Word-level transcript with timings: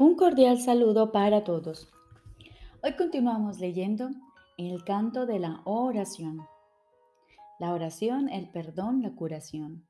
Un 0.00 0.16
cordial 0.16 0.58
saludo 0.58 1.12
para 1.12 1.44
todos. 1.44 1.92
Hoy 2.82 2.96
continuamos 2.96 3.60
leyendo 3.60 4.08
el 4.56 4.82
canto 4.82 5.26
de 5.26 5.38
la 5.38 5.60
oración. 5.66 6.40
La 7.58 7.74
oración, 7.74 8.30
el 8.30 8.48
perdón, 8.48 9.02
la 9.02 9.14
curación. 9.14 9.86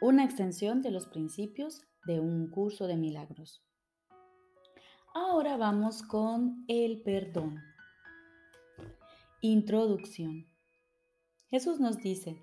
Una 0.00 0.24
extensión 0.24 0.82
de 0.82 0.90
los 0.90 1.06
principios 1.06 1.82
de 2.06 2.18
un 2.18 2.50
curso 2.50 2.88
de 2.88 2.96
milagros. 2.96 3.64
Ahora 5.14 5.56
vamos 5.56 6.02
con 6.02 6.64
el 6.66 7.00
perdón. 7.02 7.62
Introducción. 9.42 10.44
Jesús 11.50 11.78
nos 11.78 11.98
dice, 11.98 12.42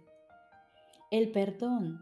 el 1.12 1.34
perdón 1.34 2.00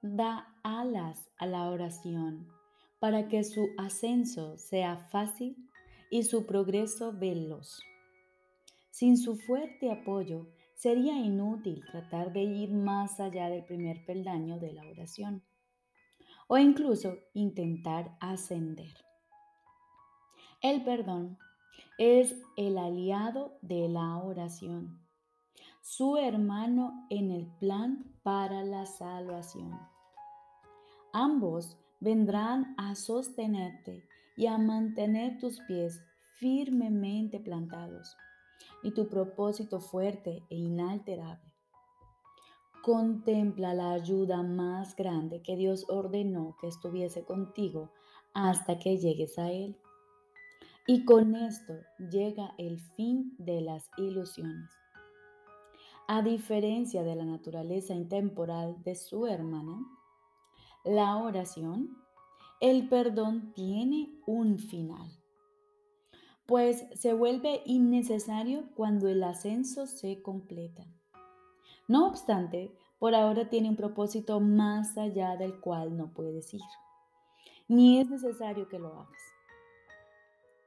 da 0.00 0.48
alas 0.62 1.28
a 1.36 1.44
la 1.44 1.68
oración 1.68 2.57
para 3.00 3.28
que 3.28 3.44
su 3.44 3.68
ascenso 3.78 4.56
sea 4.58 4.96
fácil 4.96 5.56
y 6.10 6.24
su 6.24 6.46
progreso 6.46 7.12
veloz. 7.12 7.80
Sin 8.90 9.16
su 9.16 9.36
fuerte 9.36 9.92
apoyo, 9.92 10.48
sería 10.74 11.18
inútil 11.18 11.84
tratar 11.90 12.32
de 12.32 12.42
ir 12.42 12.72
más 12.72 13.20
allá 13.20 13.48
del 13.48 13.64
primer 13.64 14.04
peldaño 14.04 14.58
de 14.58 14.72
la 14.72 14.86
oración 14.86 15.42
o 16.48 16.56
incluso 16.56 17.16
intentar 17.34 18.16
ascender. 18.20 18.94
El 20.60 20.82
perdón 20.82 21.38
es 21.98 22.34
el 22.56 22.78
aliado 22.78 23.58
de 23.60 23.88
la 23.88 24.16
oración, 24.18 25.00
su 25.82 26.16
hermano 26.16 27.06
en 27.10 27.30
el 27.30 27.46
plan 27.58 28.14
para 28.22 28.64
la 28.64 28.86
salvación. 28.86 29.78
Ambos 31.12 31.76
vendrán 32.00 32.74
a 32.76 32.94
sostenerte 32.94 34.04
y 34.36 34.46
a 34.46 34.58
mantener 34.58 35.38
tus 35.38 35.60
pies 35.62 36.00
firmemente 36.38 37.40
plantados 37.40 38.16
y 38.82 38.92
tu 38.92 39.08
propósito 39.08 39.80
fuerte 39.80 40.44
e 40.50 40.56
inalterable. 40.56 41.52
Contempla 42.82 43.74
la 43.74 43.92
ayuda 43.92 44.42
más 44.42 44.94
grande 44.94 45.42
que 45.42 45.56
Dios 45.56 45.84
ordenó 45.88 46.56
que 46.60 46.68
estuviese 46.68 47.24
contigo 47.24 47.90
hasta 48.34 48.78
que 48.78 48.96
llegues 48.96 49.38
a 49.38 49.50
Él. 49.50 49.76
Y 50.86 51.04
con 51.04 51.34
esto 51.34 51.74
llega 52.10 52.54
el 52.56 52.80
fin 52.80 53.34
de 53.38 53.60
las 53.60 53.90
ilusiones. 53.98 54.70
A 56.06 56.22
diferencia 56.22 57.02
de 57.02 57.16
la 57.16 57.26
naturaleza 57.26 57.92
intemporal 57.92 58.82
de 58.84 58.94
su 58.94 59.26
hermana, 59.26 59.78
la 60.88 61.18
oración, 61.18 62.02
el 62.60 62.88
perdón 62.88 63.52
tiene 63.52 64.10
un 64.24 64.58
final, 64.58 65.10
pues 66.46 66.86
se 66.94 67.12
vuelve 67.12 67.60
innecesario 67.66 68.70
cuando 68.74 69.06
el 69.08 69.22
ascenso 69.22 69.86
se 69.86 70.22
completa. 70.22 70.86
No 71.88 72.08
obstante, 72.08 72.74
por 72.98 73.14
ahora 73.14 73.50
tiene 73.50 73.68
un 73.68 73.76
propósito 73.76 74.40
más 74.40 74.96
allá 74.96 75.36
del 75.36 75.60
cual 75.60 75.94
no 75.94 76.14
puedes 76.14 76.54
ir, 76.54 76.62
ni 77.68 78.00
es 78.00 78.08
necesario 78.08 78.66
que 78.70 78.78
lo 78.78 78.94
hagas. 78.94 79.22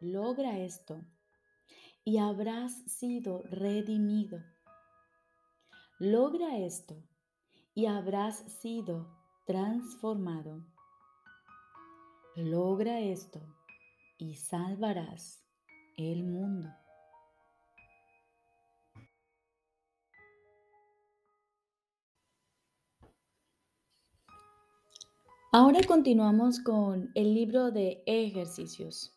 Logra 0.02 0.60
esto 0.60 1.02
y 2.04 2.20
habrás 2.20 2.74
sido 2.86 3.42
redimido. 3.50 4.38
Logra 5.98 6.60
esto 6.60 6.96
y 7.74 7.88
habrás 7.88 8.38
sido 8.62 9.21
transformado. 9.46 10.64
Logra 12.36 13.00
esto 13.00 13.42
y 14.18 14.36
salvarás 14.36 15.44
el 15.98 16.24
mundo. 16.24 16.70
Ahora 25.54 25.82
continuamos 25.86 26.62
con 26.62 27.12
el 27.14 27.34
libro 27.34 27.72
de 27.72 28.02
ejercicios. 28.06 29.14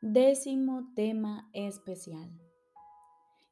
Décimo 0.00 0.92
tema 0.94 1.50
especial. 1.52 2.30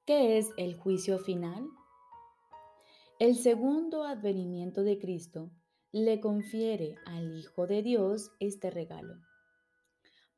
¿Qué 0.07 0.39
es 0.39 0.51
el 0.57 0.77
juicio 0.77 1.19
final? 1.19 1.67
El 3.21 3.37
segundo 3.37 4.03
advenimiento 4.03 4.83
de 4.83 4.99
Cristo 4.99 5.53
le 5.93 6.19
confiere 6.19 6.97
al 7.07 7.33
Hijo 7.37 7.69
de 7.69 7.81
Dios 7.81 8.33
este 8.41 8.73
regalo. 8.73 9.15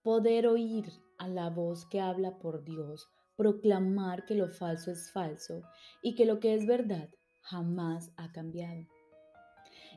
Poder 0.03 0.47
oír 0.47 0.93
a 1.17 1.27
la 1.27 1.49
voz 1.49 1.87
que 1.87 2.03
habla 2.03 2.39
por 2.39 2.65
Dios, 2.65 3.09
proclamar 3.35 4.27
que 4.27 4.35
lo 4.35 4.51
falso 4.51 4.91
es 4.91 5.11
falso 5.11 5.63
y 6.03 6.15
que 6.15 6.27
lo 6.27 6.39
que 6.39 6.53
es 6.53 6.67
verdad 6.67 7.09
jamás 7.41 8.13
ha 8.19 8.31
cambiado. 8.33 8.87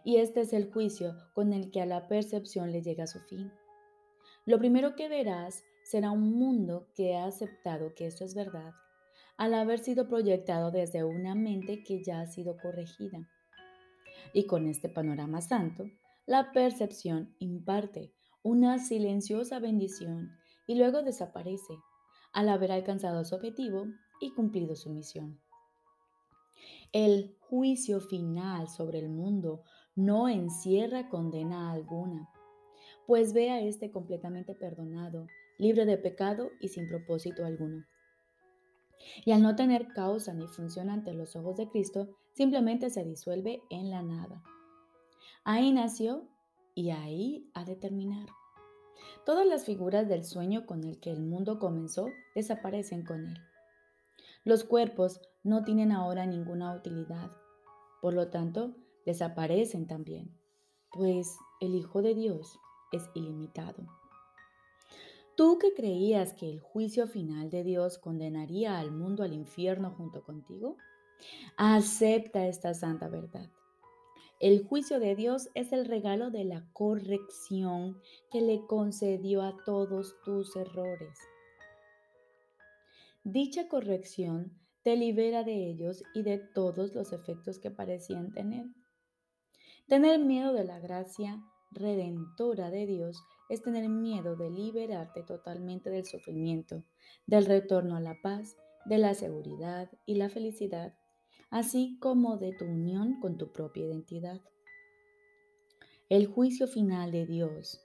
Y 0.05 0.15
este 0.15 0.39
es 0.39 0.53
el 0.53 0.71
juicio 0.71 1.17
con 1.33 1.51
el 1.51 1.71
que 1.71 1.81
a 1.81 1.85
la 1.85 2.07
percepción 2.07 2.71
le 2.71 2.81
llega 2.81 3.07
su 3.07 3.19
fin. 3.19 3.51
Lo 4.45 4.57
primero 4.57 4.95
que 4.95 5.09
verás 5.09 5.65
será 5.83 6.11
un 6.11 6.31
mundo 6.31 6.87
que 6.95 7.17
ha 7.17 7.25
aceptado 7.25 7.93
que 7.93 8.07
eso 8.07 8.23
es 8.23 8.35
verdad 8.35 8.71
al 9.39 9.53
haber 9.53 9.79
sido 9.79 10.09
proyectado 10.09 10.69
desde 10.69 11.05
una 11.05 11.33
mente 11.33 11.81
que 11.81 12.03
ya 12.03 12.19
ha 12.19 12.27
sido 12.27 12.57
corregida. 12.57 13.25
Y 14.33 14.45
con 14.47 14.67
este 14.67 14.89
panorama 14.89 15.39
santo, 15.39 15.85
la 16.25 16.51
percepción 16.51 17.33
imparte 17.39 18.11
una 18.43 18.79
silenciosa 18.79 19.59
bendición 19.59 20.29
y 20.67 20.75
luego 20.75 21.03
desaparece 21.03 21.73
al 22.33 22.49
haber 22.49 22.73
alcanzado 22.73 23.23
su 23.23 23.33
objetivo 23.33 23.85
y 24.19 24.33
cumplido 24.33 24.75
su 24.75 24.89
misión. 24.89 25.39
El 26.91 27.37
juicio 27.39 28.01
final 28.01 28.67
sobre 28.67 28.99
el 28.99 29.07
mundo 29.07 29.63
no 29.95 30.27
encierra 30.27 31.07
condena 31.07 31.71
alguna, 31.71 32.29
pues 33.07 33.31
ve 33.31 33.51
a 33.51 33.61
este 33.61 33.89
completamente 33.89 34.53
perdonado, 34.53 35.27
libre 35.57 35.85
de 35.85 35.97
pecado 35.97 36.51
y 36.59 36.67
sin 36.67 36.89
propósito 36.89 37.45
alguno. 37.45 37.85
Y 39.25 39.31
al 39.31 39.41
no 39.41 39.55
tener 39.55 39.87
causa 39.93 40.33
ni 40.33 40.47
función 40.47 40.89
ante 40.89 41.13
los 41.13 41.35
ojos 41.35 41.55
de 41.57 41.69
Cristo, 41.69 42.09
simplemente 42.33 42.89
se 42.89 43.03
disuelve 43.03 43.61
en 43.69 43.89
la 43.89 44.03
nada. 44.03 44.43
Ahí 45.43 45.71
nació 45.71 46.27
y 46.75 46.91
ahí 46.91 47.49
ha 47.53 47.65
de 47.65 47.75
terminar. 47.75 48.27
Todas 49.25 49.45
las 49.45 49.65
figuras 49.65 50.07
del 50.07 50.23
sueño 50.23 50.65
con 50.65 50.83
el 50.83 50.99
que 50.99 51.11
el 51.11 51.21
mundo 51.21 51.59
comenzó 51.59 52.07
desaparecen 52.35 53.05
con 53.05 53.25
él. 53.25 53.37
Los 54.43 54.63
cuerpos 54.63 55.21
no 55.43 55.63
tienen 55.63 55.91
ahora 55.91 56.25
ninguna 56.25 56.75
utilidad, 56.75 57.31
por 58.01 58.13
lo 58.13 58.29
tanto, 58.29 58.75
desaparecen 59.05 59.87
también, 59.87 60.37
pues 60.91 61.37
el 61.59 61.75
Hijo 61.75 62.01
de 62.01 62.15
Dios 62.15 62.59
es 62.91 63.09
ilimitado. 63.13 63.98
Tú 65.39 65.57
que 65.57 65.73
creías 65.73 66.33
que 66.33 66.49
el 66.49 66.59
juicio 66.59 67.07
final 67.07 67.49
de 67.49 67.63
Dios 67.63 67.97
condenaría 67.97 68.77
al 68.77 68.91
mundo 68.91 69.23
al 69.23 69.31
infierno 69.31 69.89
junto 69.91 70.21
contigo, 70.21 70.75
acepta 71.55 72.45
esta 72.45 72.73
santa 72.73 73.07
verdad. 73.07 73.49
El 74.41 74.65
juicio 74.67 74.99
de 74.99 75.15
Dios 75.15 75.47
es 75.53 75.71
el 75.71 75.85
regalo 75.85 76.29
de 76.29 76.43
la 76.43 76.67
corrección 76.73 78.01
que 78.29 78.41
le 78.41 78.65
concedió 78.67 79.41
a 79.41 79.55
todos 79.63 80.13
tus 80.25 80.57
errores. 80.57 81.17
Dicha 83.23 83.69
corrección 83.69 84.59
te 84.83 84.97
libera 84.97 85.45
de 85.45 85.69
ellos 85.69 86.03
y 86.13 86.23
de 86.23 86.39
todos 86.39 86.93
los 86.93 87.13
efectos 87.13 87.59
que 87.59 87.71
parecían 87.71 88.33
tener. 88.33 88.65
Tener 89.87 90.19
miedo 90.19 90.51
de 90.51 90.65
la 90.65 90.81
gracia 90.81 91.41
redentora 91.71 92.71
de 92.71 92.85
Dios 92.87 93.23
es 93.49 93.63
tener 93.63 93.89
miedo 93.89 94.35
de 94.35 94.49
liberarte 94.51 95.23
totalmente 95.23 95.89
del 95.89 96.05
sufrimiento, 96.05 96.83
del 97.25 97.45
retorno 97.45 97.95
a 97.95 97.99
la 97.99 98.15
paz, 98.21 98.55
de 98.85 98.99
la 98.99 99.15
seguridad 99.15 99.89
y 100.05 100.15
la 100.15 100.29
felicidad, 100.29 100.93
así 101.49 101.97
como 101.99 102.37
de 102.37 102.53
tu 102.53 102.65
unión 102.65 103.19
con 103.19 103.37
tu 103.37 103.51
propia 103.51 103.85
identidad. 103.85 104.39
El 106.09 106.27
juicio 106.27 106.67
final 106.67 107.11
de 107.11 107.25
Dios 107.25 107.81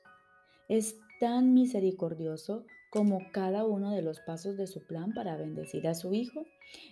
es 0.69 0.99
tan 1.19 1.55
misericordioso 1.55 2.65
como 2.91 3.21
cada 3.33 3.65
uno 3.65 3.91
de 3.91 4.03
los 4.03 4.21
pasos 4.21 4.57
de 4.57 4.67
su 4.67 4.87
plan 4.87 5.15
para 5.15 5.37
bendecir 5.37 5.89
a 5.89 5.95
su 5.95 6.15
Hijo 6.15 6.45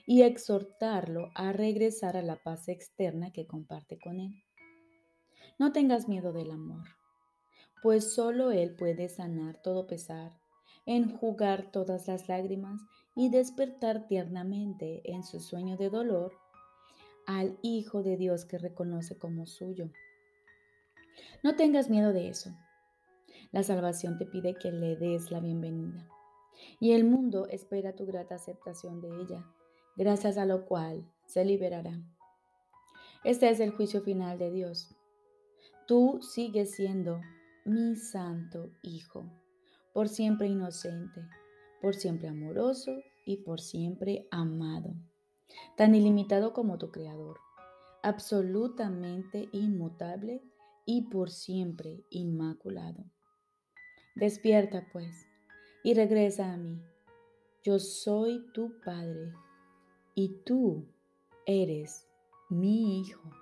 y 0.07 0.23
exhortarlo 0.23 1.31
a 1.35 1.53
regresar 1.53 2.17
a 2.17 2.23
la 2.23 2.37
paz 2.43 2.69
externa 2.69 3.33
que 3.33 3.47
comparte 3.47 3.99
con 3.99 4.19
Él. 4.19 4.43
No 5.59 5.73
tengas 5.73 6.09
miedo 6.09 6.33
del 6.33 6.51
amor 6.51 7.02
pues 7.83 8.15
solo 8.15 8.53
Él 8.53 8.75
puede 8.75 9.09
sanar 9.09 9.61
todo 9.61 9.87
pesar, 9.87 10.39
enjugar 10.87 11.71
todas 11.73 12.07
las 12.07 12.29
lágrimas 12.29 12.81
y 13.17 13.29
despertar 13.29 14.07
tiernamente 14.07 15.03
en 15.05 15.25
su 15.25 15.41
sueño 15.41 15.77
de 15.77 15.91
dolor 15.91 16.33
al 17.27 17.59
Hijo 17.63 18.03
de 18.03 18.17
Dios 18.17 18.45
que 18.45 18.59
reconoce 18.59 19.19
como 19.19 19.47
suyo. 19.47 19.91
No 21.43 21.57
tengas 21.57 21.91
miedo 21.91 22.13
de 22.13 22.29
eso. 22.29 22.51
La 23.51 23.63
salvación 23.63 24.17
te 24.17 24.27
pide 24.27 24.55
que 24.55 24.73
le 24.73 24.97
des 24.97 25.31
la 25.31 25.41
bienvenida. 25.41 26.09
Y 26.81 26.93
el 26.93 27.05
mundo 27.05 27.49
espera 27.49 27.95
tu 27.95 28.07
grata 28.07 28.37
aceptación 28.37 29.01
de 29.01 29.09
ella, 29.21 29.45
gracias 29.97 30.39
a 30.39 30.47
lo 30.47 30.67
cual 30.67 31.05
se 31.27 31.45
liberará. 31.45 32.01
Este 33.25 33.51
es 33.51 33.61
el 33.61 33.71
juicio 33.71 34.03
final 34.03 34.39
de 34.39 34.51
Dios. 34.51 34.95
Tú 35.87 36.21
sigues 36.23 36.75
siendo 36.75 37.21
mi 37.65 37.97
santo 37.97 38.71
Hijo, 38.83 39.25
por 39.93 40.09
siempre 40.09 40.49
inocente, 40.49 41.29
por 41.81 41.95
siempre 41.95 42.29
amoroso 42.29 42.93
y 43.25 43.39
por 43.39 43.61
siempre 43.61 44.27
amado, 44.31 44.95
tan 45.77 45.95
ilimitado 45.95 46.53
como 46.53 46.79
tu 46.79 46.91
Creador, 46.91 47.39
absolutamente 48.03 49.49
inmutable 49.53 50.43
y 50.85 51.03
por 51.03 51.31
siempre 51.31 52.05
inmaculado. 52.11 53.05
Despierta 54.17 54.87
pues 54.93 55.27
y 55.85 55.95
regresa 55.95 56.53
a 56.53 56.57
mí. 56.57 56.83
Yo 57.63 57.79
soy 57.79 58.45
tu 58.53 58.81
Padre 58.85 59.33
y 60.15 60.43
tú 60.45 60.85
eres 61.47 62.09
mi 62.51 63.01
Hijo. 63.01 63.42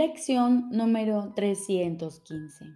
Lección 0.00 0.70
número 0.70 1.32
315. 1.34 2.66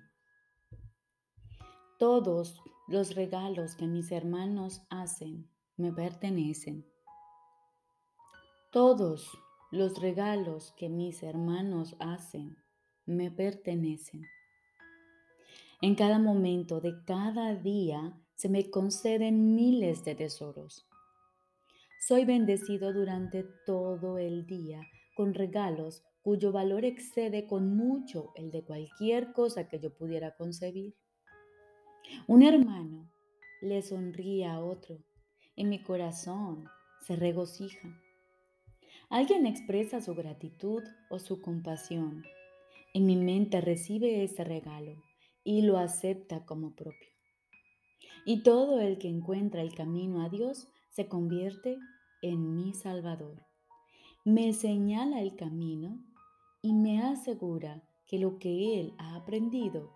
Todos 1.96 2.60
los 2.88 3.14
regalos 3.14 3.76
que 3.76 3.86
mis 3.86 4.10
hermanos 4.10 4.82
hacen 4.90 5.48
me 5.76 5.92
pertenecen. 5.92 6.84
Todos 8.72 9.30
los 9.70 10.00
regalos 10.00 10.74
que 10.76 10.88
mis 10.88 11.22
hermanos 11.22 11.94
hacen 12.00 12.56
me 13.06 13.30
pertenecen. 13.30 14.22
En 15.80 15.94
cada 15.94 16.18
momento 16.18 16.80
de 16.80 17.04
cada 17.04 17.54
día 17.54 18.20
se 18.34 18.48
me 18.48 18.68
conceden 18.68 19.54
miles 19.54 20.04
de 20.04 20.16
tesoros. 20.16 20.88
Soy 22.04 22.24
bendecido 22.24 22.92
durante 22.92 23.44
todo 23.64 24.18
el 24.18 24.44
día 24.44 24.80
con 25.14 25.34
regalos 25.34 26.02
cuyo 26.20 26.50
valor 26.50 26.84
excede 26.84 27.46
con 27.46 27.76
mucho 27.76 28.32
el 28.34 28.50
de 28.50 28.64
cualquier 28.64 29.32
cosa 29.32 29.68
que 29.68 29.78
yo 29.78 29.94
pudiera 29.94 30.34
concebir. 30.34 30.96
Un 32.26 32.42
hermano 32.42 33.08
le 33.60 33.82
sonríe 33.82 34.46
a 34.46 34.58
otro, 34.58 34.98
en 35.54 35.68
mi 35.68 35.80
corazón 35.80 36.64
se 37.06 37.14
regocija. 37.14 37.96
Alguien 39.08 39.46
expresa 39.46 40.00
su 40.00 40.16
gratitud 40.16 40.82
o 41.08 41.20
su 41.20 41.40
compasión. 41.40 42.24
En 42.94 43.06
mi 43.06 43.14
mente 43.14 43.60
recibe 43.60 44.24
ese 44.24 44.42
regalo 44.42 45.00
y 45.44 45.62
lo 45.62 45.78
acepta 45.78 46.44
como 46.44 46.74
propio. 46.74 47.10
Y 48.26 48.42
todo 48.42 48.80
el 48.80 48.98
que 48.98 49.06
encuentra 49.06 49.62
el 49.62 49.72
camino 49.72 50.24
a 50.24 50.28
Dios 50.28 50.66
se 50.90 51.06
convierte 51.06 51.78
en 52.22 52.54
mi 52.54 52.72
Salvador. 52.72 53.44
Me 54.24 54.52
señala 54.52 55.20
el 55.20 55.36
camino 55.36 55.98
y 56.62 56.72
me 56.72 57.02
asegura 57.02 57.82
que 58.06 58.18
lo 58.18 58.38
que 58.38 58.80
Él 58.80 58.94
ha 58.98 59.16
aprendido, 59.16 59.90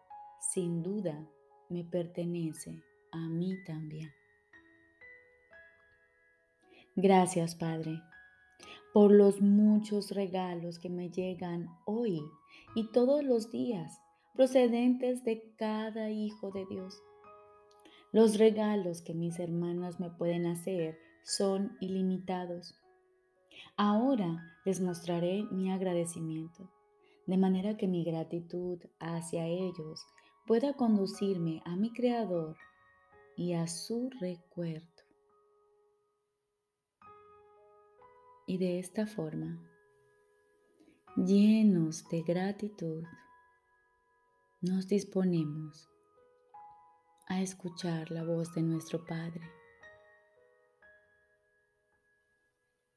sin 0.52 0.82
duda, 0.82 1.28
me 1.69 1.84
pertenece 1.84 2.82
a 3.12 3.28
mí 3.28 3.55
también. 3.64 4.11
Gracias, 6.96 7.55
Padre, 7.55 8.00
por 8.93 9.12
los 9.12 9.40
muchos 9.40 10.11
regalos 10.11 10.79
que 10.79 10.88
me 10.88 11.11
llegan 11.11 11.69
hoy 11.84 12.22
y 12.75 12.90
todos 12.90 13.22
los 13.22 13.50
días 13.50 14.00
procedentes 14.34 15.22
de 15.25 15.55
cada 15.56 16.11
hijo 16.11 16.50
de 16.50 16.67
Dios. 16.67 17.02
Los 18.12 18.38
regalos 18.38 19.02
que 19.02 19.14
mis 19.14 19.38
hermanos 19.38 20.00
me 20.00 20.11
pueden 20.11 20.46
hacer 20.46 20.99
son 21.26 21.76
ilimitados 21.81 22.76
Ahora 23.76 24.58
les 24.64 24.81
mostraré 24.81 25.44
mi 25.50 25.70
agradecimiento, 25.70 26.70
de 27.26 27.37
manera 27.37 27.76
que 27.76 27.87
mi 27.87 28.05
gratitud 28.05 28.78
hacia 29.00 29.46
ellos 29.46 30.06
pueda 30.46 30.75
conducirme 30.75 31.61
a 31.64 31.76
mi 31.76 31.93
Creador 31.93 32.56
y 33.37 33.52
a 33.52 33.67
su 33.67 34.11
recuerdo. 34.20 34.87
Y 38.46 38.58
de 38.58 38.79
esta 38.79 39.06
forma, 39.06 39.61
llenos 41.17 42.08
de 42.08 42.22
gratitud, 42.22 43.05
nos 44.62 44.87
disponemos 44.87 45.88
a 47.29 47.43
escuchar 47.43 48.11
la 48.11 48.25
voz 48.25 48.55
de 48.55 48.62
nuestro 48.62 49.05
Padre 49.05 49.56